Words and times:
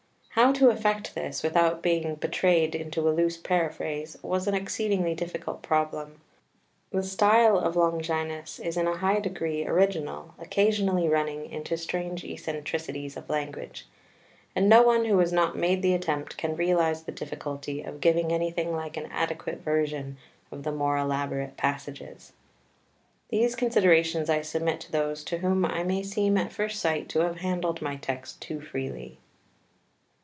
How 0.35 0.53
to 0.53 0.69
effect 0.69 1.13
this, 1.13 1.43
without 1.43 1.83
being 1.83 2.15
betrayed 2.15 2.73
into 2.73 3.07
a 3.07 3.11
loose 3.11 3.35
paraphrase, 3.35 4.17
was 4.23 4.47
an 4.47 4.53
exceedingly 4.55 5.13
difficult 5.13 5.61
problem. 5.61 6.21
The 6.89 7.03
style 7.03 7.59
of 7.59 7.75
Longinus 7.75 8.57
is 8.57 8.77
in 8.77 8.87
a 8.87 8.97
high 8.97 9.19
degree 9.19 9.67
original, 9.67 10.33
occasionally 10.39 11.09
running 11.09 11.51
into 11.51 11.75
strange 11.77 12.23
eccentricities 12.23 13.17
of 13.17 13.29
language; 13.29 13.87
and 14.55 14.69
no 14.69 14.81
one 14.83 15.03
who 15.03 15.19
has 15.19 15.33
not 15.33 15.57
made 15.57 15.81
the 15.81 15.93
attempt 15.93 16.37
can 16.37 16.55
realise 16.55 17.01
the 17.01 17.11
difficulty 17.11 17.81
of 17.81 17.99
giving 18.01 18.31
anything 18.31 18.73
like 18.73 18.95
an 18.95 19.11
adequate 19.11 19.59
version 19.59 20.15
of 20.49 20.63
the 20.63 20.71
more 20.71 20.97
elaborate 20.97 21.57
passages. 21.57 22.31
These 23.29 23.57
considerations 23.57 24.29
I 24.29 24.41
submit 24.43 24.79
to 24.79 24.91
those 24.93 25.25
to 25.25 25.39
whom 25.39 25.65
I 25.65 25.83
may 25.83 26.01
seem 26.01 26.37
at 26.37 26.53
first 26.53 26.79
sight 26.79 27.09
to 27.09 27.19
have 27.19 27.39
handled 27.41 27.81
my 27.81 27.97
text 27.97 28.41
too 28.41 28.61
freely. 28.61 29.17